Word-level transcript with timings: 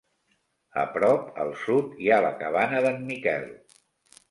A 0.83 0.85
prop, 0.95 1.27
al 1.43 1.53
sud, 1.65 1.93
hi 2.05 2.11
ha 2.15 2.19
la 2.29 2.33
Cabana 2.41 2.83
d'en 2.89 3.01
Miquel. 3.13 3.49